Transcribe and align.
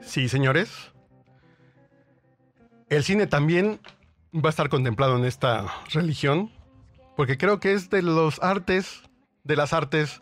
Sí, 0.00 0.28
señores. 0.28 0.92
El 2.88 3.04
cine 3.04 3.26
también 3.26 3.80
va 4.34 4.48
a 4.48 4.50
estar 4.50 4.68
contemplado 4.68 5.16
en 5.16 5.24
esta 5.24 5.66
religión, 5.92 6.50
porque 7.16 7.38
creo 7.38 7.60
que 7.60 7.72
es 7.72 7.88
de 7.88 8.02
los 8.02 8.42
artes, 8.42 9.02
de 9.44 9.56
las 9.56 9.72
artes, 9.72 10.20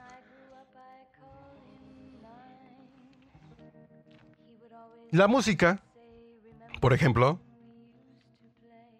la 5.10 5.26
música, 5.28 5.82
por 6.80 6.92
ejemplo, 6.92 7.40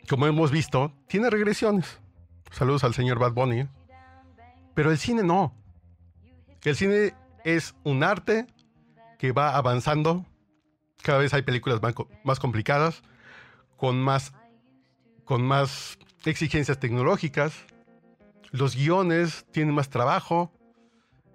como 0.09 0.27
hemos 0.27 0.51
visto, 0.51 0.93
tiene 1.07 1.31
regresiones. 1.31 2.01
Saludos 2.51 2.85
al 2.85 2.95
señor 2.95 3.19
Bad 3.19 3.33
Bunny. 3.33 3.69
Pero 4.75 4.91
el 4.91 4.99
cine 4.99 5.23
no. 5.23 5.60
El 6.65 6.77
cine 6.77 7.15
es 7.45 7.75
un 7.85 8.03
arte 8.05 8.47
que 9.19 9.33
va 9.33 9.57
avanzando. 9.57 10.27
Cada 11.03 11.19
vez 11.19 11.33
hay 11.35 11.43
películas 11.43 11.81
más, 11.83 11.95
co- 11.95 12.09
más 12.25 12.39
complicadas, 12.39 13.03
con 13.77 14.01
más, 14.01 14.33
con 15.25 15.43
más 15.43 15.99
exigencias 16.25 16.79
tecnológicas. 16.79 17.55
Los 18.51 18.77
guiones 18.77 19.47
tienen 19.53 19.75
más 19.75 19.89
trabajo. 19.89 20.53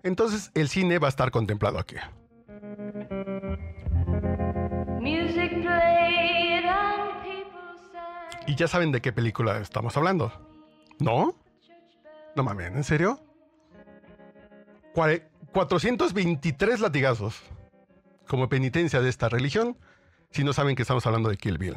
Entonces 0.03 0.51
el 0.53 0.69
cine 0.69 0.99
va 0.99 1.07
a 1.07 1.09
estar 1.09 1.31
contemplado 1.31 1.79
aquí. 1.79 1.95
Y 8.47 8.55
ya 8.55 8.67
saben 8.67 8.91
de 8.91 9.01
qué 9.01 9.11
película 9.11 9.57
estamos 9.57 9.97
hablando. 9.97 10.31
¿No? 10.99 11.33
No 12.35 12.43
mames, 12.43 12.75
¿en 12.75 12.83
serio? 12.83 13.19
Cuare- 14.95 15.27
423 15.51 16.79
latigazos 16.79 17.41
como 18.27 18.47
penitencia 18.49 19.01
de 19.01 19.09
esta 19.09 19.27
religión 19.29 19.77
si 20.31 20.43
no 20.43 20.53
saben 20.53 20.75
que 20.75 20.81
estamos 20.83 21.05
hablando 21.05 21.29
de 21.29 21.37
Kill 21.37 21.57
Bill. 21.57 21.75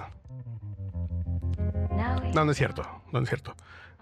No, 2.35 2.45
no 2.45 2.53
es 2.53 2.57
cierto, 2.57 2.83
no 3.13 3.19
es 3.21 3.29
cierto. 3.29 3.55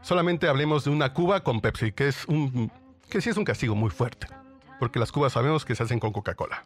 Solamente 0.03 0.49
hablemos 0.49 0.85
de 0.85 0.91
una 0.91 1.13
cuba 1.15 1.43
con 1.43 1.61
Pepsi, 1.61 1.93
que 1.93 2.09
es 2.09 2.27
un 2.27 2.71
que 3.09 3.21
sí 3.21 3.31
es 3.31 3.37
un 3.37 3.45
castigo 3.45 3.75
muy 3.75 3.91
fuerte, 3.91 4.27
porque 4.79 4.99
las 4.99 5.13
cubas 5.13 5.33
sabemos 5.33 5.65
que 5.65 5.75
se 5.75 5.83
hacen 5.83 5.99
con 5.99 6.13
Coca-Cola. 6.13 6.65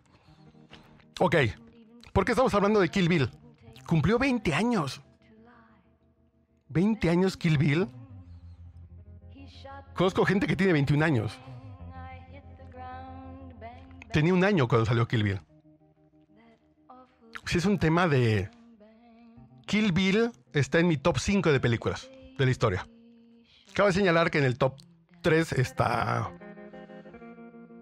Ok, 1.21 1.37
¿por 2.13 2.25
qué 2.25 2.33
estamos 2.33 2.53
hablando 2.55 2.81
de 2.81 2.89
Kill 2.89 3.09
Bill? 3.09 3.31
Cumplió 3.87 4.19
20 4.19 4.55
años. 4.55 5.01
20 6.69 7.11
años 7.11 7.37
Kill 7.37 7.59
Bill. 7.59 7.89
Conozco 9.95 10.25
gente 10.25 10.47
que 10.47 10.57
tiene 10.57 10.73
21 10.73 11.05
años. 11.05 11.39
Tenía 14.13 14.35
un 14.35 14.45
año 14.45 14.67
cuando 14.67 14.87
salió 14.87 15.07
Kill 15.07 15.23
Bill. 15.23 15.41
Si 17.47 17.59
es 17.59 17.65
un 17.65 17.79
tema 17.79 18.09
de... 18.09 18.51
Kill 19.67 19.93
Bill 19.93 20.33
está 20.53 20.81
en 20.81 20.89
mi 20.89 20.97
top 20.97 21.19
5 21.19 21.53
de 21.53 21.61
películas 21.61 22.11
de 22.37 22.45
la 22.45 22.51
historia. 22.51 22.89
Cabe 23.73 23.93
señalar 23.93 24.31
que 24.31 24.39
en 24.39 24.45
el 24.45 24.59
top 24.59 24.75
3 25.23 25.53
está... 25.53 26.33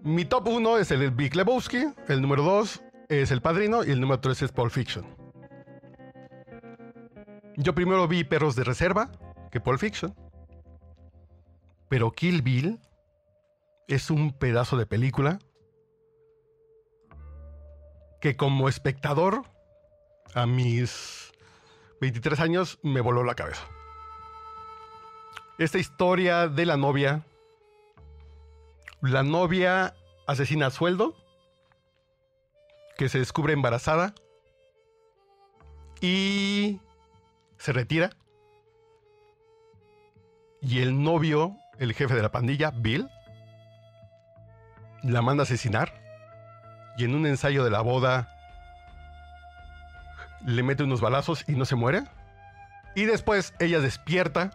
Mi 0.03 0.23
top 0.23 0.47
1 0.47 0.77
es 0.77 0.91
el 0.91 1.11
Big 1.11 1.35
Lebowski, 1.35 1.85
el 2.07 2.21
número 2.21 2.43
2 2.43 2.83
es 3.09 3.31
El 3.31 3.41
Padrino 3.41 3.83
y 3.83 3.91
el 3.91 3.99
número 3.99 4.19
3 4.21 4.43
es 4.43 4.51
Pulp 4.51 4.71
Fiction. 4.71 5.05
Yo 7.57 7.75
primero 7.75 8.07
vi 8.07 8.23
Perros 8.23 8.55
de 8.55 8.63
Reserva 8.63 9.11
que 9.51 9.59
Pulp 9.59 9.79
Fiction. 9.79 10.15
Pero 11.89 12.11
Kill 12.11 12.43
Bill 12.43 12.79
es 13.87 14.11
un 14.11 14.31
pedazo 14.31 14.77
de 14.77 14.85
película 14.85 15.39
que 18.19 18.35
como 18.35 18.69
espectador 18.69 19.43
a 20.33 20.45
mis 20.45 21.31
23 22.01 22.39
años 22.39 22.79
me 22.83 23.01
voló 23.01 23.23
la 23.23 23.35
cabeza. 23.35 23.63
Esta 25.57 25.77
historia 25.77 26.47
de 26.47 26.65
la 26.65 26.77
novia. 26.77 27.25
La 29.01 29.23
novia 29.23 29.93
asesina 30.27 30.67
a 30.67 30.71
sueldo, 30.71 31.15
que 32.97 33.09
se 33.09 33.19
descubre 33.19 33.53
embarazada 33.53 34.13
y 36.01 36.79
se 37.57 37.73
retira. 37.73 38.11
Y 40.61 40.79
el 40.79 41.01
novio, 41.01 41.55
el 41.77 41.93
jefe 41.93 42.13
de 42.13 42.21
la 42.21 42.31
pandilla, 42.31 42.71
Bill, 42.71 43.09
la 45.03 45.21
manda 45.21 45.43
a 45.43 45.45
asesinar. 45.45 46.08
Y 46.99 47.05
en 47.05 47.15
un 47.15 47.25
ensayo 47.25 47.63
de 47.63 47.69
la 47.69 47.79
boda 47.79 48.27
le 50.45 50.61
mete 50.63 50.83
unos 50.83 50.99
balazos 50.99 51.45
y 51.47 51.53
no 51.53 51.63
se 51.63 51.77
muere. 51.77 52.03
Y 52.93 53.05
después 53.05 53.53
ella 53.59 53.79
despierta 53.79 54.51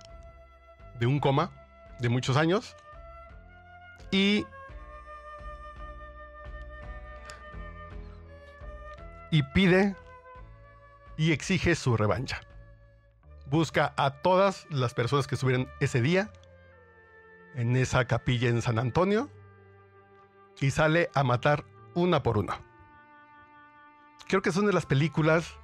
de 1.01 1.07
un 1.07 1.21
coma 1.21 1.51
de 2.01 2.11
muchos 2.11 2.37
años 2.37 2.77
y 4.11 4.45
y 9.31 9.43
pide 9.55 9.97
y 11.17 11.33
exige 11.33 11.75
su 11.75 11.97
revancha. 11.97 12.43
Busca 13.47 13.95
a 13.97 14.21
todas 14.21 14.67
las 14.69 14.93
personas 14.93 15.27
que 15.27 15.37
estuvieron 15.37 15.67
ese 15.81 16.03
día 16.03 16.31
en 17.55 17.75
esa 17.75 18.05
capilla 18.05 18.51
en 18.51 18.61
San 18.61 18.79
Antonio 18.79 19.31
y 20.61 20.73
sale 20.73 21.09
a 21.15 21.25
matar 21.25 21.65
una 21.95 22.23
por 22.23 22.39
una. 22.39 22.61
Creo 24.27 24.43
que 24.43 24.53
son 24.53 24.67
de 24.67 24.73
las 24.73 24.87
películas 24.87 25.57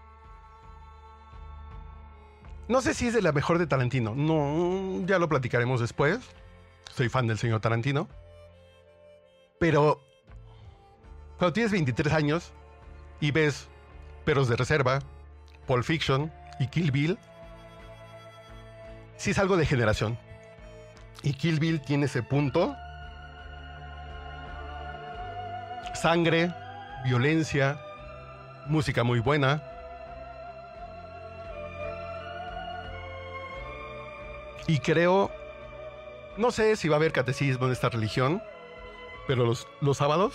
no 2.70 2.80
sé 2.80 2.94
si 2.94 3.08
es 3.08 3.14
de 3.14 3.20
la 3.20 3.32
mejor 3.32 3.58
de 3.58 3.66
Tarantino. 3.66 4.14
No, 4.14 5.04
ya 5.04 5.18
lo 5.18 5.28
platicaremos 5.28 5.80
después. 5.80 6.20
Soy 6.94 7.08
fan 7.08 7.26
del 7.26 7.36
señor 7.36 7.58
Tarantino. 7.58 8.08
Pero 9.58 10.00
cuando 11.36 11.52
tienes 11.52 11.72
23 11.72 12.12
años 12.12 12.52
y 13.20 13.32
ves 13.32 13.66
Perros 14.24 14.48
de 14.48 14.54
Reserva, 14.54 15.00
Pulp 15.66 15.82
Fiction 15.82 16.32
y 16.60 16.68
Kill 16.68 16.92
Bill, 16.92 17.18
sí 19.16 19.32
es 19.32 19.38
algo 19.40 19.56
de 19.56 19.66
generación. 19.66 20.16
Y 21.24 21.32
Kill 21.32 21.58
Bill 21.58 21.80
tiene 21.80 22.06
ese 22.06 22.22
punto. 22.22 22.76
Sangre, 26.00 26.54
violencia, 27.04 27.78
música 28.66 29.04
muy 29.04 29.20
buena. 29.20 29.62
Y 34.66 34.78
creo, 34.78 35.30
no 36.38 36.52
sé 36.52 36.76
si 36.76 36.88
va 36.88 36.96
a 36.96 36.98
haber 36.98 37.12
catecismo 37.12 37.66
en 37.66 37.72
esta 37.72 37.90
religión, 37.90 38.42
pero 39.26 39.44
los, 39.44 39.68
los 39.82 39.98
sábados, 39.98 40.32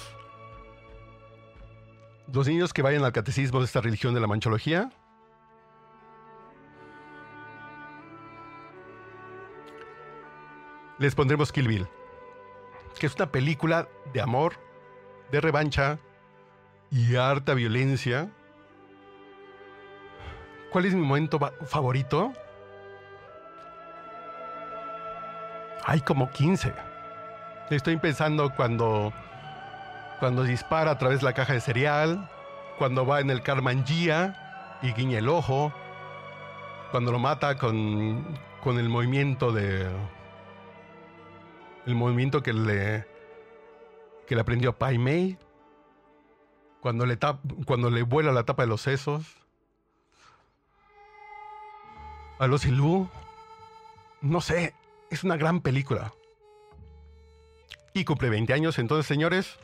los 2.32 2.48
niños 2.48 2.72
que 2.72 2.84
vayan 2.84 3.04
al 3.04 3.12
catecismo 3.12 3.58
de 3.58 3.66
esta 3.66 3.82
religión 3.82 4.14
de 4.14 4.20
la 4.20 4.28
manchología, 4.28 4.92
les 11.00 11.16
pondremos 11.16 11.52
Kill 11.52 11.68
Bill, 11.68 11.88
que 13.00 13.08
es 13.08 13.16
una 13.16 13.32
película 13.32 13.90
de 14.14 14.22
amor, 14.22 14.65
de 15.32 15.42
revancha 15.42 16.00
y 16.92 17.16
harta 17.16 17.54
violencia. 17.54 18.30
¿Cuál 20.72 20.86
es 20.86 20.94
mi 20.94 21.02
momento 21.02 21.40
favorito? 21.66 22.34
Hay 25.86 26.02
como 26.02 26.32
15. 26.32 26.74
Estoy 27.70 27.98
pensando 27.98 28.54
cuando 28.56 29.14
cuando 30.20 30.44
dispara 30.44 30.92
a 30.92 30.98
través 30.98 31.20
de 31.20 31.26
la 31.26 31.34
caja 31.34 31.54
de 31.54 31.62
cereal, 31.62 32.30
cuando 32.78 33.06
va 33.06 33.20
en 33.20 33.30
el 33.30 33.42
Carmangia 33.42 34.78
y 34.82 34.94
guiña 34.94 35.20
el 35.20 35.30
ojo, 35.30 35.74
cuando 36.92 37.12
lo 37.12 37.20
mata 37.20 37.58
con, 37.58 38.26
con 38.64 38.80
el 38.80 38.90
movimiento 38.90 39.52
de. 39.52 39.88
El 41.86 41.96
movimiento 41.96 42.42
que 42.42 42.54
le. 42.54 43.15
Que 44.26 44.36
le 44.36 44.42
aprendió 44.42 44.78
Pai 44.78 44.98
Mei. 44.98 45.38
Cuando 46.82 47.06
le, 47.06 47.18
cuando 47.66 47.90
le 47.90 48.04
vuela 48.04 48.32
la 48.32 48.44
tapa 48.44 48.64
de 48.64 48.68
los 48.68 48.82
sesos. 48.82 49.26
A 52.40 52.48
los 52.48 52.66
Ilú. 52.66 53.10
No 54.22 54.42
sé, 54.42 54.74
es 55.10 55.24
una 55.24 55.38
gran 55.38 55.62
película. 55.62 56.14
Y 57.94 58.04
cumple 58.04 58.30
20 58.30 58.54
años, 58.54 58.78
entonces 58.78 59.06
señores, 59.06 59.58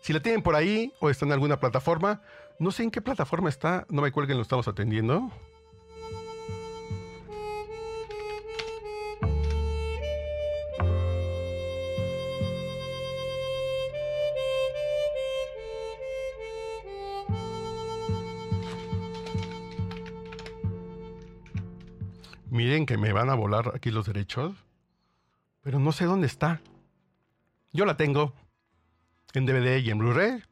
si 0.00 0.12
la 0.12 0.20
tienen 0.20 0.42
por 0.42 0.54
ahí 0.54 0.94
o 1.00 1.10
está 1.10 1.26
en 1.26 1.32
alguna 1.32 1.60
plataforma, 1.60 2.22
no 2.58 2.70
sé 2.70 2.84
en 2.84 2.90
qué 2.90 3.02
plataforma 3.02 3.48
está, 3.48 3.86
no 3.90 4.00
me 4.00 4.12
cuelguen, 4.12 4.38
lo 4.38 4.42
estamos 4.42 4.66
atendiendo. 4.66 5.30
Miren 22.50 22.84
que 22.84 22.98
me 22.98 23.12
van 23.12 23.30
a 23.30 23.34
volar 23.34 23.70
aquí 23.76 23.92
los 23.92 24.06
derechos, 24.06 24.56
pero 25.62 25.78
no 25.78 25.92
sé 25.92 26.04
dónde 26.04 26.26
está. 26.26 26.60
Yo 27.72 27.84
la 27.84 27.96
tengo 27.96 28.34
en 29.34 29.46
DVD 29.46 29.78
y 29.78 29.90
en 29.90 29.98
Blu-ray. 29.98 30.42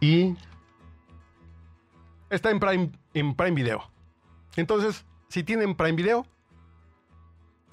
Y 0.00 0.36
está 2.28 2.50
en 2.50 2.60
Prime, 2.60 2.92
en 3.14 3.34
Prime 3.34 3.54
Video. 3.54 3.90
Entonces, 4.56 5.06
si 5.28 5.42
tienen 5.42 5.74
Prime 5.74 5.96
Video, 5.96 6.26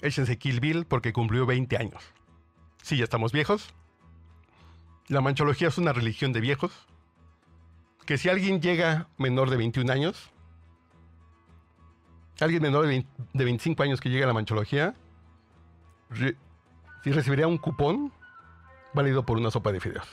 échense 0.00 0.38
Kill 0.38 0.60
Bill 0.60 0.86
porque 0.86 1.12
cumplió 1.12 1.44
20 1.44 1.76
años. 1.76 2.02
Sí, 2.82 2.96
ya 2.96 3.04
estamos 3.04 3.32
viejos. 3.32 3.74
La 5.08 5.20
manchología 5.20 5.68
es 5.68 5.78
una 5.78 5.92
religión 5.92 6.32
de 6.32 6.40
viejos. 6.40 6.72
Que 8.04 8.18
si 8.18 8.28
alguien 8.28 8.60
llega 8.60 9.08
menor 9.18 9.50
de 9.50 9.56
21 9.56 9.92
años, 9.92 10.30
alguien 12.40 12.62
menor 12.62 12.82
de, 12.82 12.88
20 12.88 13.08
de 13.32 13.44
25 13.44 13.82
años 13.82 14.00
que 14.00 14.10
llegue 14.10 14.24
a 14.24 14.28
la 14.28 14.32
manchología, 14.32 14.94
re- 16.10 16.36
sí 17.02 17.10
recibiría 17.10 17.48
un 17.48 17.58
cupón 17.58 18.12
válido 18.94 19.24
por 19.26 19.38
una 19.38 19.50
sopa 19.50 19.72
de 19.72 19.80
fideos. 19.80 20.06